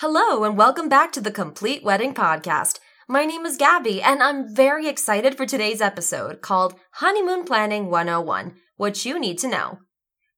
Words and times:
Hello, 0.00 0.44
and 0.44 0.56
welcome 0.56 0.88
back 0.88 1.10
to 1.10 1.20
the 1.20 1.32
Complete 1.32 1.82
Wedding 1.82 2.14
Podcast. 2.14 2.78
My 3.08 3.24
name 3.24 3.44
is 3.44 3.56
Gabby, 3.56 4.00
and 4.00 4.22
I'm 4.22 4.54
very 4.54 4.86
excited 4.86 5.36
for 5.36 5.44
today's 5.44 5.80
episode 5.80 6.40
called 6.40 6.78
Honeymoon 6.92 7.42
Planning 7.42 7.90
101 7.90 8.54
What 8.76 9.04
You 9.04 9.18
Need 9.18 9.38
to 9.38 9.48
Know. 9.48 9.80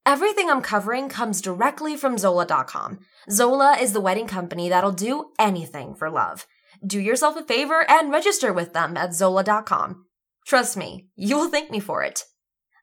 Everything 0.07 0.49
I'm 0.49 0.63
covering 0.63 1.11
comes 1.11 1.43
directly 1.43 1.95
from 1.95 2.17
Zola.com. 2.17 3.01
Zola 3.31 3.77
is 3.79 3.93
the 3.93 4.01
wedding 4.01 4.27
company 4.27 4.71
that'll 4.71 4.93
do 4.93 5.27
anything 5.39 5.95
for 5.95 6.09
love. 6.09 6.47
Do 6.83 6.99
yourself 6.99 7.37
a 7.37 7.45
favor 7.45 7.85
and 7.87 8.11
register 8.11 8.55
with 8.55 8.73
them 8.73 8.97
at 8.97 9.13
Zola.com. 9.13 10.07
Trust 10.47 10.79
me, 10.79 11.09
you 11.17 11.37
will 11.37 11.51
thank 11.51 11.71
me 11.71 11.81
for 11.81 12.03
it. 12.03 12.25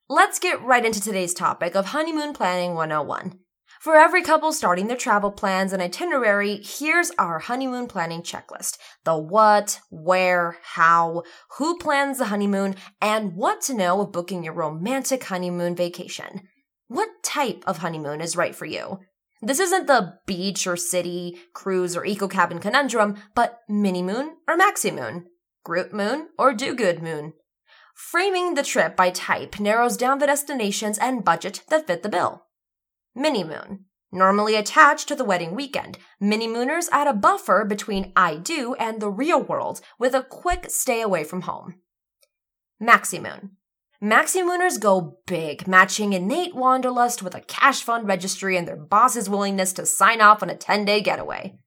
Let's 0.07 0.37
get 0.37 0.61
right 0.61 0.85
into 0.85 1.01
today's 1.01 1.33
topic 1.33 1.73
of 1.73 1.87
Honeymoon 1.87 2.33
Planning 2.33 2.75
101. 2.75 3.39
For 3.79 3.95
every 3.95 4.23
couple 4.23 4.51
starting 4.53 4.87
their 4.87 4.97
travel 4.97 5.31
plans 5.31 5.71
and 5.71 5.81
itinerary, 5.81 6.61
here's 6.63 7.11
our 7.19 7.39
honeymoon 7.39 7.87
planning 7.87 8.23
checklist. 8.23 8.77
The 9.04 9.18
what, 9.18 9.79
where, 9.91 10.57
how, 10.63 11.23
who 11.57 11.77
plans 11.77 12.18
the 12.18 12.25
honeymoon, 12.25 12.75
and 12.99 13.35
what 13.35 13.61
to 13.61 13.75
know 13.75 14.01
of 14.01 14.11
booking 14.11 14.43
your 14.43 14.54
romantic 14.54 15.23
honeymoon 15.25 15.75
vacation. 15.75 16.47
What 16.87 17.09
type 17.23 17.63
of 17.68 17.79
honeymoon 17.79 18.21
is 18.21 18.35
right 18.35 18.55
for 18.55 18.65
you? 18.65 18.99
This 19.41 19.59
isn't 19.59 19.85
the 19.85 20.15
beach 20.25 20.65
or 20.65 20.75
city, 20.75 21.37
cruise 21.54 21.96
or 21.96 22.04
eco 22.04 22.27
cabin 22.27 22.59
conundrum, 22.59 23.18
but 23.35 23.59
mini 23.69 24.01
moon 24.01 24.37
or 24.47 24.57
maxi 24.57 24.91
moon, 24.91 25.27
group 25.63 25.93
moon 25.93 26.29
or 26.39 26.54
do 26.54 26.73
good 26.73 27.04
moon. 27.04 27.33
Framing 27.93 28.55
the 28.55 28.63
trip 28.63 28.96
by 28.96 29.11
type 29.11 29.59
narrows 29.59 29.97
down 29.97 30.18
the 30.18 30.25
destinations 30.25 30.97
and 30.97 31.23
budget 31.23 31.63
that 31.69 31.85
fit 31.85 32.02
the 32.02 32.09
bill. 32.09 32.47
Mini 33.17 33.44
moon. 33.44 33.85
Normally 34.11 34.55
attached 34.55 35.07
to 35.07 35.16
the 35.16 35.25
wedding 35.25 35.55
weekend, 35.55 35.97
mini 36.19 36.47
mooners 36.47 36.88
add 36.91 37.07
a 37.07 37.13
buffer 37.13 37.66
between 37.66 38.13
I 38.16 38.35
do 38.35 38.75
and 38.75 39.02
the 39.02 39.09
real 39.09 39.41
world 39.41 39.81
with 39.97 40.13
a 40.13 40.21
quick 40.21 40.69
stay 40.69 41.01
away 41.01 41.23
from 41.23 41.41
home. 41.41 41.79
Maxi 42.79 43.19
moon. 43.19 43.57
Maxi 43.99 44.43
mooners 44.45 44.79
go 44.79 45.17
big, 45.25 45.67
matching 45.67 46.13
innate 46.13 46.53
wanderlust 46.53 47.23
with 47.23 47.33
a 47.33 47.41
cash 47.41 47.81
fund 47.81 48.07
registry 48.07 48.55
and 48.55 48.67
their 48.67 48.77
boss's 48.77 49.27
willingness 49.27 49.73
to 49.73 49.87
sign 49.87 50.21
off 50.21 50.43
on 50.43 50.52
a 50.52 50.55
10 50.55 50.85
day 50.85 51.02
getaway. 51.02 51.57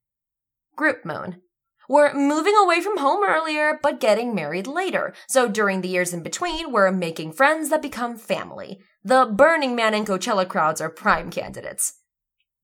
Group 0.77 1.05
moon. 1.05 1.43
We're 1.91 2.15
moving 2.15 2.55
away 2.55 2.81
from 2.83 2.99
home 2.99 3.25
earlier, 3.25 3.81
but 3.83 3.99
getting 3.99 4.33
married 4.33 4.69
later. 4.69 5.13
So 5.27 5.49
during 5.49 5.81
the 5.81 5.89
years 5.89 6.15
in 6.15 6.23
between, 6.23 6.71
we're 6.71 6.93
making 6.93 7.33
friends 7.33 7.69
that 7.71 7.83
become 7.83 8.17
family. 8.17 8.79
The 9.03 9.27
Burning 9.27 9.75
Man 9.75 9.93
and 9.93 10.07
Coachella 10.07 10.47
crowds 10.47 10.81
are 10.81 10.89
prime 10.89 11.33
candidates. 11.33 11.95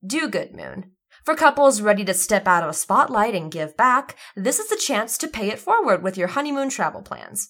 Do 0.01 0.29
Good 0.29 0.55
Moon. 0.55 0.91
For 1.25 1.35
couples 1.35 1.81
ready 1.81 2.05
to 2.05 2.13
step 2.13 2.47
out 2.47 2.63
of 2.63 2.69
a 2.69 2.73
spotlight 2.73 3.35
and 3.35 3.51
give 3.51 3.75
back, 3.75 4.15
this 4.37 4.59
is 4.59 4.69
the 4.69 4.77
chance 4.77 5.17
to 5.17 5.27
pay 5.27 5.49
it 5.49 5.59
forward 5.59 6.03
with 6.03 6.17
your 6.17 6.29
honeymoon 6.29 6.69
travel 6.69 7.01
plans. 7.01 7.49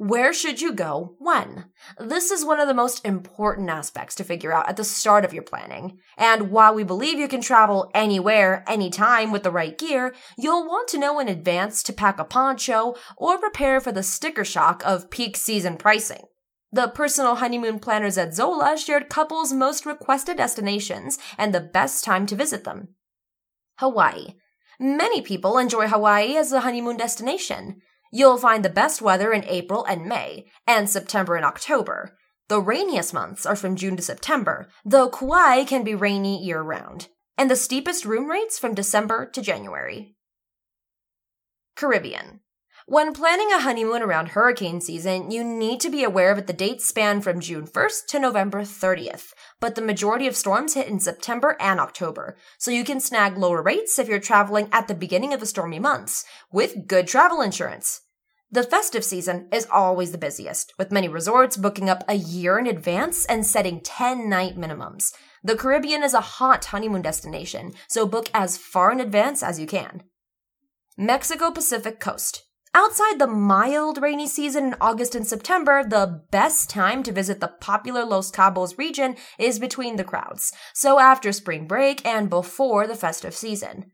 Where 0.00 0.32
should 0.32 0.62
you 0.62 0.72
go 0.72 1.14
when? 1.18 1.66
This 1.98 2.30
is 2.30 2.42
one 2.42 2.58
of 2.58 2.66
the 2.66 2.72
most 2.72 3.04
important 3.04 3.68
aspects 3.68 4.14
to 4.14 4.24
figure 4.24 4.50
out 4.50 4.66
at 4.66 4.78
the 4.78 4.82
start 4.82 5.26
of 5.26 5.34
your 5.34 5.42
planning. 5.42 5.98
And 6.16 6.50
while 6.50 6.74
we 6.74 6.84
believe 6.84 7.18
you 7.18 7.28
can 7.28 7.42
travel 7.42 7.90
anywhere, 7.92 8.64
anytime 8.66 9.30
with 9.30 9.42
the 9.42 9.50
right 9.50 9.76
gear, 9.76 10.14
you'll 10.38 10.66
want 10.66 10.88
to 10.88 10.98
know 10.98 11.20
in 11.20 11.28
advance 11.28 11.82
to 11.82 11.92
pack 11.92 12.18
a 12.18 12.24
poncho 12.24 12.94
or 13.18 13.36
prepare 13.36 13.78
for 13.78 13.92
the 13.92 14.02
sticker 14.02 14.42
shock 14.42 14.82
of 14.86 15.10
peak 15.10 15.36
season 15.36 15.76
pricing. 15.76 16.22
The 16.72 16.88
personal 16.88 17.34
honeymoon 17.34 17.78
planners 17.78 18.16
at 18.16 18.32
Zola 18.32 18.78
shared 18.78 19.10
couples' 19.10 19.52
most 19.52 19.84
requested 19.84 20.38
destinations 20.38 21.18
and 21.36 21.52
the 21.52 21.60
best 21.60 22.04
time 22.04 22.24
to 22.24 22.34
visit 22.34 22.64
them. 22.64 22.94
Hawaii. 23.76 24.36
Many 24.78 25.20
people 25.20 25.58
enjoy 25.58 25.88
Hawaii 25.88 26.38
as 26.38 26.52
a 26.52 26.60
honeymoon 26.60 26.96
destination. 26.96 27.82
You'll 28.10 28.38
find 28.38 28.64
the 28.64 28.70
best 28.70 29.00
weather 29.00 29.32
in 29.32 29.44
April 29.44 29.84
and 29.84 30.06
May, 30.06 30.46
and 30.66 30.90
September 30.90 31.36
and 31.36 31.44
October. 31.44 32.16
The 32.48 32.60
rainiest 32.60 33.14
months 33.14 33.46
are 33.46 33.54
from 33.54 33.76
June 33.76 33.96
to 33.96 34.02
September, 34.02 34.68
though 34.84 35.08
Kauai 35.08 35.64
can 35.64 35.84
be 35.84 35.94
rainy 35.94 36.42
year 36.42 36.60
round, 36.60 37.08
and 37.38 37.48
the 37.48 37.54
steepest 37.54 38.04
room 38.04 38.28
rates 38.28 38.58
from 38.58 38.74
December 38.74 39.30
to 39.30 39.40
January. 39.40 40.16
Caribbean. 41.76 42.40
When 42.86 43.12
planning 43.12 43.52
a 43.52 43.60
honeymoon 43.60 44.02
around 44.02 44.30
hurricane 44.30 44.80
season, 44.80 45.30
you 45.30 45.44
need 45.44 45.80
to 45.80 45.90
be 45.90 46.02
aware 46.02 46.34
that 46.34 46.46
the 46.46 46.52
dates 46.52 46.86
span 46.86 47.20
from 47.20 47.40
June 47.40 47.66
1st 47.66 48.06
to 48.08 48.18
November 48.18 48.62
30th, 48.62 49.32
but 49.60 49.74
the 49.74 49.82
majority 49.82 50.26
of 50.26 50.34
storms 50.34 50.74
hit 50.74 50.88
in 50.88 50.98
September 50.98 51.56
and 51.60 51.78
October, 51.78 52.36
so 52.58 52.70
you 52.70 52.82
can 52.82 52.98
snag 52.98 53.36
lower 53.36 53.62
rates 53.62 53.98
if 53.98 54.08
you're 54.08 54.18
traveling 54.18 54.68
at 54.72 54.88
the 54.88 54.94
beginning 54.94 55.34
of 55.34 55.40
the 55.40 55.46
stormy 55.46 55.78
months, 55.78 56.24
with 56.50 56.86
good 56.86 57.06
travel 57.06 57.42
insurance. 57.42 58.00
The 58.50 58.62
festive 58.64 59.04
season 59.04 59.48
is 59.52 59.68
always 59.70 60.10
the 60.10 60.18
busiest, 60.18 60.72
with 60.78 60.90
many 60.90 61.06
resorts 61.06 61.56
booking 61.56 61.88
up 61.88 62.02
a 62.08 62.14
year 62.14 62.58
in 62.58 62.66
advance 62.66 63.24
and 63.26 63.46
setting 63.46 63.80
10 63.80 64.28
night 64.28 64.56
minimums. 64.56 65.12
The 65.44 65.54
Caribbean 65.54 66.02
is 66.02 66.14
a 66.14 66.20
hot 66.20 66.64
honeymoon 66.64 67.02
destination, 67.02 67.72
so 67.88 68.06
book 68.06 68.28
as 68.34 68.56
far 68.56 68.90
in 68.90 69.00
advance 69.00 69.42
as 69.42 69.60
you 69.60 69.66
can. 69.66 70.02
Mexico 70.96 71.50
Pacific 71.50 72.00
Coast. 72.00 72.42
Outside 72.72 73.18
the 73.18 73.26
mild 73.26 74.00
rainy 74.00 74.28
season 74.28 74.66
in 74.66 74.74
August 74.80 75.16
and 75.16 75.26
September, 75.26 75.82
the 75.82 76.22
best 76.30 76.70
time 76.70 77.02
to 77.02 77.10
visit 77.10 77.40
the 77.40 77.48
popular 77.48 78.04
Los 78.04 78.30
Cabos 78.30 78.78
region 78.78 79.16
is 79.40 79.58
between 79.58 79.96
the 79.96 80.04
crowds, 80.04 80.52
so 80.72 81.00
after 81.00 81.32
spring 81.32 81.66
break 81.66 82.06
and 82.06 82.30
before 82.30 82.86
the 82.86 82.94
festive 82.94 83.34
season. 83.34 83.90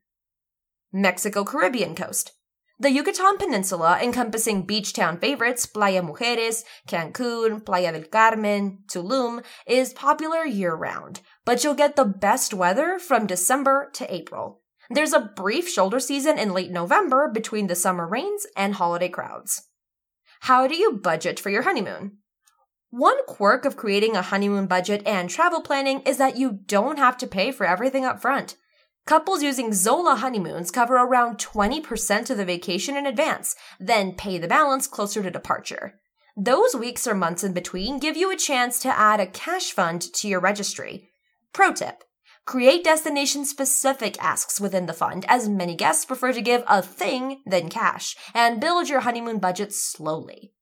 Mexico 0.93 1.43
Caribbean 1.43 1.95
coast. 1.95 2.33
The 2.79 2.91
Yucatan 2.91 3.39
Peninsula, 3.39 3.99
encompassing 4.03 4.67
beach 4.67 4.93
town 4.93 5.19
favorites 5.19 5.65
Playa 5.65 6.03
Mujeres, 6.03 6.63
Cancun, 6.87 7.65
Playa 7.65 7.93
del 7.93 8.05
Carmen, 8.05 8.81
Tulum, 8.93 9.43
is 9.67 9.95
popular 9.95 10.45
year 10.45 10.75
round, 10.75 11.23
but 11.47 11.65
you'll 11.65 11.73
get 11.73 11.97
the 11.97 12.05
best 12.05 12.53
weather 12.53 12.99
from 12.99 13.27
December 13.27 13.89
to 13.95 14.15
April. 14.15 14.61
There's 14.89 15.13
a 15.13 15.33
brief 15.37 15.69
shoulder 15.69 15.99
season 15.99 16.39
in 16.39 16.53
late 16.53 16.71
November 16.71 17.29
between 17.29 17.67
the 17.67 17.75
summer 17.75 18.07
rains 18.07 18.47
and 18.57 18.75
holiday 18.75 19.09
crowds. 19.09 19.63
How 20.41 20.67
do 20.67 20.77
you 20.77 20.93
budget 20.93 21.41
for 21.41 21.51
your 21.51 21.63
honeymoon? 21.63 22.19
One 22.91 23.25
quirk 23.27 23.65
of 23.65 23.77
creating 23.77 24.15
a 24.15 24.23
honeymoon 24.23 24.67
budget 24.67 25.03
and 25.05 25.29
travel 25.29 25.61
planning 25.61 26.03
is 26.03 26.19
that 26.19 26.37
you 26.37 26.61
don't 26.67 26.99
have 26.99 27.17
to 27.19 27.27
pay 27.27 27.51
for 27.51 27.67
everything 27.67 28.05
up 28.05 28.23
front. 28.23 28.57
Couples 29.07 29.43
using 29.43 29.73
Zola 29.73 30.17
honeymoons 30.17 30.71
cover 30.71 30.95
around 30.95 31.39
20% 31.39 32.31
of 32.31 32.37
the 32.37 32.45
vacation 32.45 32.97
in 32.97 33.07
advance, 33.07 33.55
then 33.79 34.13
pay 34.13 34.39
the 34.39 34.49
balance 34.49 34.87
closer 34.87 35.23
to 35.23 35.31
departure. 35.31 35.95
Those 36.37 36.75
weeks 36.77 37.07
or 37.07 37.15
months 37.15 37.43
in 37.43 37.53
between 37.53 37.99
give 37.99 38.17
you 38.17 38.31
a 38.31 38.37
chance 38.37 38.79
to 38.81 38.97
add 38.97 39.21
a 39.21 39.27
cash 39.27 39.73
fund 39.73 40.01
to 40.15 40.29
your 40.29 40.41
registry. 40.41 41.11
Pro 41.53 41.73
tip 41.73 42.05
Create 42.47 42.85
destination 42.85 43.45
specific 43.45 44.17
asks 44.23 44.61
within 44.61 44.87
the 44.87 44.93
fund, 44.93 45.25
as 45.29 45.49
many 45.49 45.75
guests 45.75 46.05
prefer 46.05 46.33
to 46.33 46.41
give 46.41 46.63
a 46.69 46.81
thing 46.81 47.43
than 47.45 47.69
cash, 47.69 48.15
and 48.33 48.61
build 48.61 48.89
your 48.89 49.01
honeymoon 49.01 49.41
budget 49.41 49.73
slowly. 49.73 50.53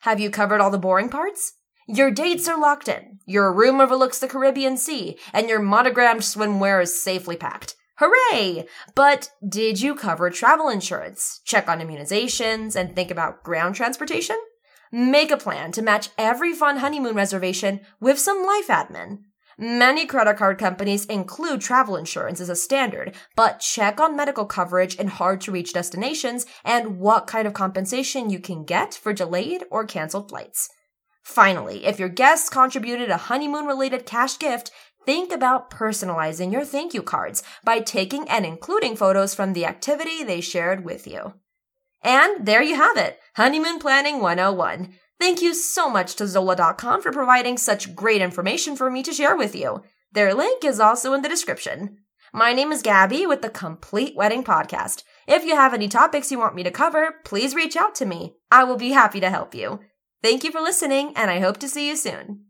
Have 0.00 0.18
you 0.18 0.30
covered 0.30 0.60
all 0.60 0.70
the 0.70 0.78
boring 0.78 1.08
parts? 1.08 1.52
Your 1.86 2.10
dates 2.10 2.48
are 2.48 2.60
locked 2.60 2.88
in, 2.88 3.20
your 3.24 3.52
room 3.52 3.80
overlooks 3.80 4.18
the 4.18 4.26
Caribbean 4.26 4.76
Sea, 4.76 5.16
and 5.32 5.48
your 5.48 5.60
monogrammed 5.60 6.22
swimwear 6.22 6.82
is 6.82 7.00
safely 7.00 7.36
packed. 7.36 7.76
Hooray! 7.98 8.66
But 8.96 9.30
did 9.48 9.80
you 9.80 9.94
cover 9.94 10.28
travel 10.28 10.68
insurance, 10.68 11.40
check 11.44 11.68
on 11.68 11.78
immunizations, 11.78 12.74
and 12.74 12.96
think 12.96 13.12
about 13.12 13.44
ground 13.44 13.76
transportation? 13.76 14.36
Make 14.90 15.30
a 15.30 15.36
plan 15.36 15.70
to 15.72 15.82
match 15.82 16.08
every 16.18 16.52
fun 16.52 16.78
honeymoon 16.78 17.14
reservation 17.14 17.80
with 18.00 18.18
some 18.18 18.44
life 18.44 18.66
admin. 18.66 19.18
Many 19.58 20.06
credit 20.06 20.36
card 20.36 20.58
companies 20.58 21.04
include 21.06 21.60
travel 21.60 21.96
insurance 21.96 22.40
as 22.40 22.48
a 22.48 22.56
standard, 22.56 23.14
but 23.36 23.60
check 23.60 24.00
on 24.00 24.16
medical 24.16 24.46
coverage 24.46 24.94
in 24.96 25.08
hard 25.08 25.40
to 25.42 25.52
reach 25.52 25.72
destinations 25.72 26.46
and 26.64 26.98
what 26.98 27.26
kind 27.26 27.46
of 27.46 27.54
compensation 27.54 28.30
you 28.30 28.38
can 28.38 28.64
get 28.64 28.94
for 28.94 29.12
delayed 29.12 29.64
or 29.70 29.84
canceled 29.84 30.28
flights. 30.28 30.68
Finally, 31.22 31.84
if 31.84 31.98
your 31.98 32.08
guests 32.08 32.48
contributed 32.48 33.10
a 33.10 33.16
honeymoon 33.16 33.66
related 33.66 34.06
cash 34.06 34.38
gift, 34.38 34.70
think 35.04 35.32
about 35.32 35.70
personalizing 35.70 36.52
your 36.52 36.64
thank 36.64 36.94
you 36.94 37.02
cards 37.02 37.42
by 37.64 37.78
taking 37.78 38.28
and 38.28 38.44
including 38.44 38.96
photos 38.96 39.34
from 39.34 39.52
the 39.52 39.66
activity 39.66 40.24
they 40.24 40.40
shared 40.40 40.84
with 40.84 41.06
you. 41.06 41.34
And 42.02 42.46
there 42.46 42.62
you 42.62 42.74
have 42.74 42.96
it, 42.96 43.20
Honeymoon 43.36 43.78
Planning 43.78 44.20
101. 44.20 44.94
Thank 45.22 45.40
you 45.40 45.54
so 45.54 45.88
much 45.88 46.16
to 46.16 46.26
Zola.com 46.26 47.00
for 47.00 47.12
providing 47.12 47.56
such 47.56 47.94
great 47.94 48.20
information 48.20 48.74
for 48.74 48.90
me 48.90 49.04
to 49.04 49.12
share 49.12 49.36
with 49.36 49.54
you. 49.54 49.84
Their 50.10 50.34
link 50.34 50.64
is 50.64 50.80
also 50.80 51.12
in 51.12 51.22
the 51.22 51.28
description. 51.28 51.98
My 52.32 52.52
name 52.52 52.72
is 52.72 52.82
Gabby 52.82 53.24
with 53.24 53.40
the 53.40 53.48
Complete 53.48 54.16
Wedding 54.16 54.42
Podcast. 54.42 55.04
If 55.28 55.44
you 55.44 55.54
have 55.54 55.74
any 55.74 55.86
topics 55.86 56.32
you 56.32 56.40
want 56.40 56.56
me 56.56 56.64
to 56.64 56.72
cover, 56.72 57.20
please 57.24 57.54
reach 57.54 57.76
out 57.76 57.94
to 57.94 58.04
me. 58.04 58.34
I 58.50 58.64
will 58.64 58.76
be 58.76 58.90
happy 58.90 59.20
to 59.20 59.30
help 59.30 59.54
you. 59.54 59.78
Thank 60.24 60.42
you 60.42 60.50
for 60.50 60.60
listening, 60.60 61.12
and 61.14 61.30
I 61.30 61.38
hope 61.38 61.58
to 61.58 61.68
see 61.68 61.86
you 61.86 61.94
soon. 61.94 62.46